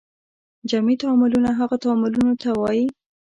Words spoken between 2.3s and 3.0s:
ته وایي.